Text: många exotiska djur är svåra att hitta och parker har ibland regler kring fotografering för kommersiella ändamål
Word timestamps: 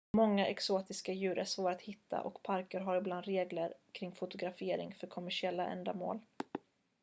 många 0.17 0.47
exotiska 0.47 1.13
djur 1.13 1.37
är 1.37 1.43
svåra 1.45 1.71
att 1.71 1.81
hitta 1.81 2.21
och 2.21 2.43
parker 2.43 2.79
har 2.79 2.97
ibland 2.97 3.25
regler 3.25 3.73
kring 3.91 4.15
fotografering 4.15 4.95
för 4.95 5.07
kommersiella 5.07 5.65
ändamål 5.67 6.19